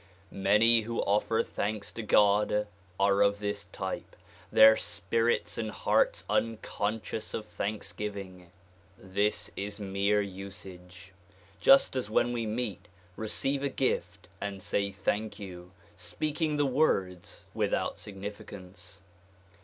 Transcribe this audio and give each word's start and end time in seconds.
Many 0.31 0.81
who 0.81 0.99
offer 1.01 1.43
thanks 1.43 1.91
to 1.91 2.01
God 2.01 2.65
are 2.99 3.21
of 3.21 3.37
this 3.37 3.65
type; 3.65 4.15
their 4.51 4.75
spirits 4.75 5.59
and 5.59 5.69
hearts 5.69 6.25
unconscious 6.27 7.35
of 7.35 7.45
thanks 7.45 7.93
giving. 7.93 8.51
This 8.97 9.51
is 9.55 9.79
mere 9.79 10.19
usage, 10.19 11.13
just 11.59 11.95
as 11.95 12.09
when 12.09 12.33
we 12.33 12.47
meet, 12.47 12.87
receive 13.15 13.61
a 13.61 13.69
gift 13.69 14.27
and 14.41 14.63
say 14.63 14.91
"thank 14.91 15.37
you, 15.37 15.71
"speaking 15.95 16.57
the 16.57 16.65
words 16.65 17.45
without 17.53 17.99
significance. 17.99 19.01